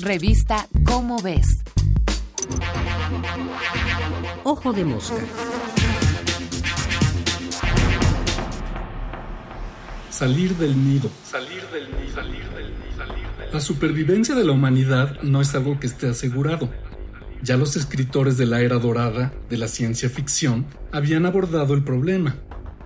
Revista 0.00 0.68
Cómo 0.84 1.20
ves. 1.20 1.58
Ojo 4.44 4.72
de 4.72 4.84
mosca. 4.84 5.16
Salir 10.08 10.54
del 10.54 10.88
nido. 10.88 11.10
Salir 11.24 11.62
del 11.72 11.90
nido. 11.90 12.14
Salir 12.14 12.44
del 12.50 12.66
nido. 12.68 13.52
La 13.52 13.60
supervivencia 13.60 14.36
de 14.36 14.44
la 14.44 14.52
humanidad 14.52 15.20
no 15.22 15.40
es 15.40 15.56
algo 15.56 15.80
que 15.80 15.88
esté 15.88 16.08
asegurado. 16.08 16.70
Ya 17.42 17.56
los 17.56 17.74
escritores 17.76 18.38
de 18.38 18.46
la 18.46 18.60
era 18.60 18.78
dorada 18.78 19.32
de 19.50 19.58
la 19.58 19.66
ciencia 19.66 20.08
ficción 20.08 20.66
habían 20.92 21.26
abordado 21.26 21.74
el 21.74 21.82
problema, 21.82 22.36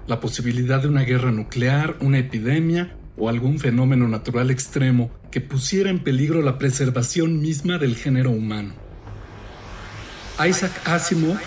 la 0.06 0.18
posibilidad 0.18 0.80
de 0.80 0.88
una 0.88 1.02
guerra 1.02 1.30
nuclear, 1.30 1.98
una 2.00 2.18
epidemia 2.18 2.96
o 3.18 3.28
algún 3.28 3.58
fenómeno 3.58 4.08
natural 4.08 4.50
extremo 4.50 5.10
que 5.32 5.40
pusiera 5.40 5.90
en 5.90 5.98
peligro 5.98 6.42
la 6.42 6.58
preservación 6.58 7.40
misma 7.40 7.78
del 7.78 7.96
género 7.96 8.30
humano. 8.30 8.74
Isaac 10.46 10.72
Asimov, 10.84 11.38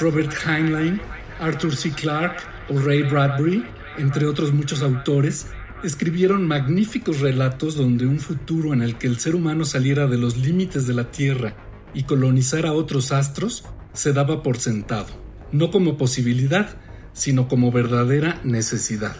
Robert 0.00 0.32
Heinlein, 0.46 1.00
Arthur 1.40 1.76
C. 1.76 1.90
Clarke 1.90 2.40
o 2.70 2.78
Ray 2.78 3.02
Bradbury, 3.02 3.64
entre 3.98 4.26
otros 4.26 4.52
muchos 4.52 4.82
autores, 4.82 5.48
escribieron 5.82 6.46
magníficos 6.46 7.20
relatos 7.20 7.74
donde 7.74 8.06
un 8.06 8.20
futuro 8.20 8.72
en 8.72 8.80
el 8.80 8.96
que 8.96 9.08
el 9.08 9.18
ser 9.18 9.34
humano 9.34 9.64
saliera 9.64 10.06
de 10.06 10.18
los 10.18 10.36
límites 10.36 10.86
de 10.86 10.94
la 10.94 11.10
Tierra 11.10 11.54
y 11.92 12.04
colonizar 12.04 12.64
a 12.64 12.72
otros 12.72 13.10
astros 13.10 13.64
se 13.92 14.12
daba 14.12 14.44
por 14.44 14.58
sentado, 14.58 15.08
no 15.50 15.72
como 15.72 15.98
posibilidad, 15.98 16.76
sino 17.12 17.48
como 17.48 17.72
verdadera 17.72 18.40
necesidad. 18.44 19.16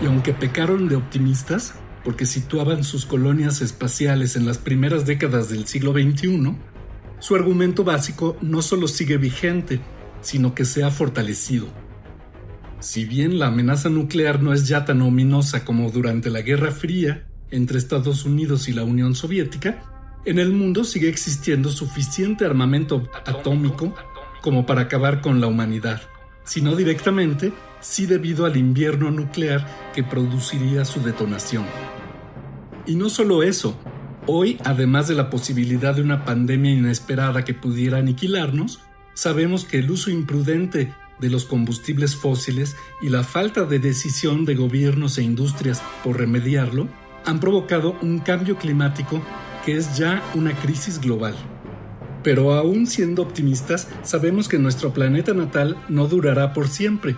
Y 0.00 0.06
aunque 0.06 0.32
pecaron 0.32 0.88
de 0.88 0.94
optimistas, 0.94 1.74
porque 2.04 2.26
situaban 2.26 2.84
sus 2.84 3.06
colonias 3.06 3.60
espaciales 3.60 4.36
en 4.36 4.46
las 4.46 4.58
primeras 4.58 5.06
décadas 5.06 5.48
del 5.48 5.66
siglo 5.66 5.92
XXI, 5.92 6.56
su 7.18 7.34
argumento 7.34 7.84
básico 7.84 8.36
no 8.40 8.62
solo 8.62 8.88
sigue 8.88 9.16
vigente, 9.16 9.80
sino 10.20 10.54
que 10.54 10.64
se 10.64 10.84
ha 10.84 10.90
fortalecido. 10.90 11.66
Si 12.80 13.04
bien 13.04 13.38
la 13.38 13.48
amenaza 13.48 13.88
nuclear 13.88 14.40
no 14.40 14.52
es 14.52 14.68
ya 14.68 14.84
tan 14.84 15.02
ominosa 15.02 15.64
como 15.64 15.90
durante 15.90 16.30
la 16.30 16.42
Guerra 16.42 16.70
Fría 16.70 17.26
entre 17.50 17.78
Estados 17.78 18.24
Unidos 18.24 18.68
y 18.68 18.72
la 18.72 18.84
Unión 18.84 19.14
Soviética, 19.14 19.82
en 20.24 20.38
el 20.38 20.52
mundo 20.52 20.84
sigue 20.84 21.08
existiendo 21.08 21.70
suficiente 21.70 22.44
armamento 22.44 23.08
atómico 23.26 23.94
como 24.42 24.66
para 24.66 24.82
acabar 24.82 25.20
con 25.20 25.40
la 25.40 25.46
humanidad, 25.46 26.02
si 26.44 26.60
no 26.60 26.76
directamente, 26.76 27.52
sí 27.80 28.06
debido 28.06 28.46
al 28.46 28.56
invierno 28.56 29.10
nuclear 29.10 29.66
que 29.94 30.02
produciría 30.02 30.84
su 30.84 31.00
detonación. 31.00 31.64
Y 32.86 32.94
no 32.94 33.10
solo 33.10 33.42
eso, 33.42 33.78
hoy, 34.26 34.58
además 34.64 35.08
de 35.08 35.14
la 35.14 35.30
posibilidad 35.30 35.94
de 35.94 36.02
una 36.02 36.24
pandemia 36.24 36.72
inesperada 36.72 37.44
que 37.44 37.54
pudiera 37.54 37.98
aniquilarnos, 37.98 38.80
sabemos 39.14 39.64
que 39.64 39.78
el 39.78 39.90
uso 39.90 40.10
imprudente 40.10 40.94
de 41.20 41.30
los 41.30 41.44
combustibles 41.44 42.16
fósiles 42.16 42.76
y 43.02 43.08
la 43.08 43.24
falta 43.24 43.64
de 43.64 43.78
decisión 43.78 44.44
de 44.44 44.54
gobiernos 44.54 45.18
e 45.18 45.22
industrias 45.22 45.82
por 46.04 46.18
remediarlo 46.18 46.88
han 47.24 47.40
provocado 47.40 47.96
un 48.00 48.20
cambio 48.20 48.56
climático 48.56 49.20
que 49.64 49.76
es 49.76 49.96
ya 49.98 50.22
una 50.34 50.52
crisis 50.52 51.00
global. 51.00 51.34
Pero 52.22 52.54
aún 52.54 52.86
siendo 52.86 53.22
optimistas, 53.22 53.88
sabemos 54.02 54.48
que 54.48 54.58
nuestro 54.58 54.92
planeta 54.92 55.34
natal 55.34 55.76
no 55.88 56.06
durará 56.06 56.52
por 56.52 56.68
siempre. 56.68 57.16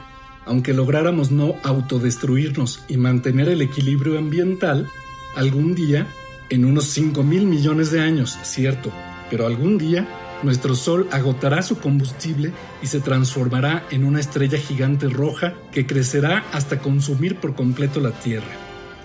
Aunque 0.50 0.74
lográramos 0.74 1.30
no 1.30 1.54
autodestruirnos 1.62 2.82
y 2.88 2.96
mantener 2.96 3.48
el 3.48 3.62
equilibrio 3.62 4.18
ambiental, 4.18 4.88
algún 5.36 5.76
día, 5.76 6.08
en 6.48 6.64
unos 6.64 6.86
5 6.86 7.22
mil 7.22 7.46
millones 7.46 7.92
de 7.92 8.00
años, 8.00 8.36
cierto, 8.42 8.90
pero 9.30 9.46
algún 9.46 9.78
día, 9.78 10.08
nuestro 10.42 10.74
Sol 10.74 11.06
agotará 11.12 11.62
su 11.62 11.78
combustible 11.78 12.50
y 12.82 12.88
se 12.88 12.98
transformará 12.98 13.86
en 13.92 14.02
una 14.02 14.18
estrella 14.18 14.58
gigante 14.58 15.08
roja 15.08 15.54
que 15.70 15.86
crecerá 15.86 16.44
hasta 16.52 16.80
consumir 16.80 17.36
por 17.36 17.54
completo 17.54 18.00
la 18.00 18.10
Tierra. 18.10 18.50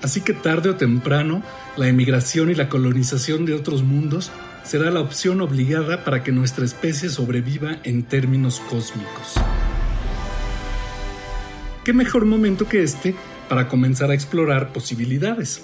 Así 0.01 0.21
que 0.21 0.33
tarde 0.33 0.69
o 0.69 0.77
temprano, 0.77 1.43
la 1.77 1.87
emigración 1.87 2.49
y 2.49 2.55
la 2.55 2.69
colonización 2.69 3.45
de 3.45 3.53
otros 3.53 3.83
mundos 3.83 4.31
será 4.63 4.89
la 4.89 5.01
opción 5.01 5.41
obligada 5.41 6.03
para 6.03 6.23
que 6.23 6.31
nuestra 6.31 6.65
especie 6.65 7.09
sobreviva 7.09 7.77
en 7.83 8.01
términos 8.01 8.59
cósmicos. 8.67 9.35
¿Qué 11.85 11.93
mejor 11.93 12.25
momento 12.25 12.67
que 12.67 12.81
este 12.81 13.13
para 13.47 13.67
comenzar 13.67 14.09
a 14.09 14.15
explorar 14.15 14.73
posibilidades? 14.73 15.61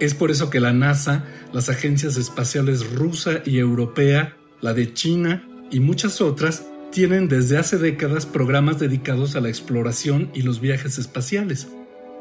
Es 0.00 0.12
por 0.12 0.32
eso 0.32 0.50
que 0.50 0.58
la 0.58 0.72
NASA, 0.72 1.24
las 1.52 1.68
agencias 1.68 2.16
espaciales 2.16 2.90
rusa 2.90 3.42
y 3.46 3.58
europea, 3.58 4.36
la 4.60 4.74
de 4.74 4.92
China 4.92 5.48
y 5.70 5.78
muchas 5.78 6.20
otras 6.20 6.66
tienen 6.90 7.28
desde 7.28 7.58
hace 7.58 7.78
décadas 7.78 8.26
programas 8.26 8.80
dedicados 8.80 9.36
a 9.36 9.40
la 9.40 9.50
exploración 9.50 10.32
y 10.34 10.42
los 10.42 10.60
viajes 10.60 10.98
espaciales. 10.98 11.68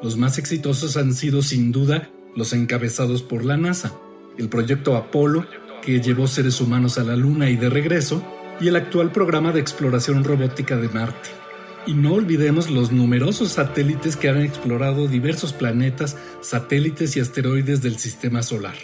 Los 0.03 0.17
más 0.17 0.37
exitosos 0.37 0.95
han 0.95 1.15
sido 1.15 1.41
sin 1.41 1.71
duda 1.71 2.11
los 2.35 2.53
encabezados 2.53 3.23
por 3.23 3.43
la 3.43 3.57
NASA, 3.57 3.91
el 4.37 4.49
proyecto 4.49 4.95
Apolo, 4.95 5.47
que 5.81 5.99
llevó 5.99 6.27
seres 6.27 6.61
humanos 6.61 6.99
a 6.99 7.03
la 7.03 7.15
Luna 7.15 7.49
y 7.49 7.55
de 7.55 7.71
regreso, 7.71 8.23
y 8.59 8.67
el 8.67 8.75
actual 8.75 9.11
programa 9.11 9.51
de 9.51 9.61
exploración 9.61 10.23
robótica 10.23 10.77
de 10.77 10.89
Marte. 10.89 11.40
Y 11.85 11.93
no 11.93 12.13
olvidemos 12.13 12.69
los 12.69 12.91
numerosos 12.91 13.53
satélites 13.53 14.15
que 14.15 14.29
han 14.29 14.41
explorado 14.41 15.07
diversos 15.07 15.53
planetas, 15.53 16.15
satélites 16.41 17.17
y 17.17 17.19
asteroides 17.19 17.81
del 17.81 17.97
Sistema 17.97 18.43
Solar. 18.43 18.75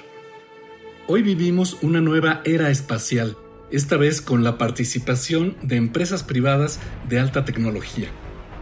Hoy 1.07 1.21
vivimos 1.21 1.77
una 1.81 2.01
nueva 2.01 2.41
era 2.43 2.69
espacial, 2.69 3.37
esta 3.71 3.97
vez 3.97 4.21
con 4.21 4.43
la 4.43 4.57
participación 4.57 5.55
de 5.61 5.75
empresas 5.75 6.23
privadas 6.23 6.79
de 7.07 7.19
alta 7.19 7.45
tecnología. 7.45 8.09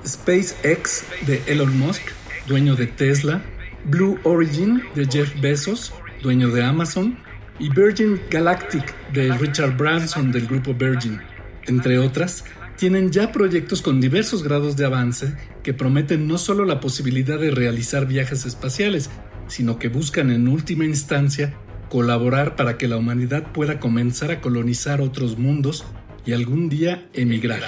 SpaceX 0.05 1.05
de 1.25 1.41
Elon 1.47 1.77
Musk 1.79 2.01
dueño 2.47 2.75
de 2.75 2.87
Tesla, 2.87 3.41
Blue 3.85 4.19
Origin 4.23 4.83
de 4.95 5.05
Jeff 5.05 5.39
Bezos, 5.41 5.93
dueño 6.21 6.49
de 6.49 6.63
Amazon, 6.63 7.17
y 7.59 7.69
Virgin 7.69 8.19
Galactic 8.29 8.93
de 9.13 9.31
Richard 9.37 9.77
Branson 9.77 10.31
del 10.31 10.45
grupo 10.47 10.73
Virgin, 10.73 11.21
entre 11.67 11.97
otras, 11.99 12.43
tienen 12.77 13.11
ya 13.11 13.31
proyectos 13.31 13.81
con 13.81 14.01
diversos 14.01 14.43
grados 14.43 14.75
de 14.75 14.85
avance 14.85 15.35
que 15.63 15.73
prometen 15.73 16.27
no 16.27 16.37
solo 16.37 16.65
la 16.65 16.79
posibilidad 16.79 17.39
de 17.39 17.51
realizar 17.51 18.05
viajes 18.05 18.45
espaciales, 18.45 19.09
sino 19.47 19.79
que 19.79 19.87
buscan 19.87 20.31
en 20.31 20.47
última 20.47 20.85
instancia 20.85 21.55
colaborar 21.89 22.55
para 22.55 22.77
que 22.77 22.87
la 22.87 22.97
humanidad 22.97 23.51
pueda 23.51 23.79
comenzar 23.79 24.31
a 24.31 24.41
colonizar 24.41 25.01
otros 25.01 25.37
mundos 25.37 25.85
y 26.25 26.33
algún 26.33 26.69
día 26.69 27.07
emigrar. 27.13 27.61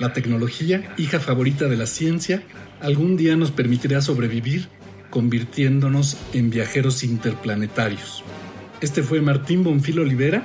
La 0.00 0.12
tecnología, 0.12 0.92
hija 0.96 1.20
favorita 1.20 1.68
de 1.68 1.76
la 1.76 1.86
ciencia, 1.86 2.42
algún 2.80 3.16
día 3.16 3.36
nos 3.36 3.50
permitirá 3.52 4.00
sobrevivir 4.00 4.68
convirtiéndonos 5.10 6.16
en 6.32 6.50
viajeros 6.50 7.04
interplanetarios. 7.04 8.24
Este 8.80 9.02
fue 9.02 9.20
Martín 9.20 9.62
Bonfil 9.62 10.00
Olivera. 10.00 10.44